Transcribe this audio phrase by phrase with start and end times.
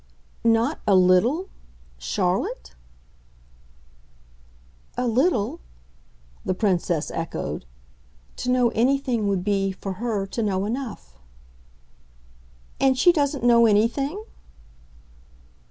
[0.43, 1.49] "Not a little
[1.99, 2.73] Charlotte?"
[4.97, 5.59] "A little?"
[6.43, 7.65] the Princess echoed.
[8.37, 11.19] "To know anything would be, for her, to know enough."
[12.79, 14.23] "And she doesn't know anything?"